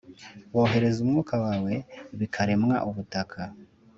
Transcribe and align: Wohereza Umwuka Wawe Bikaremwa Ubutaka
Wohereza 0.53 0.99
Umwuka 1.05 1.35
Wawe 1.43 1.73
Bikaremwa 2.19 2.75
Ubutaka 2.89 3.41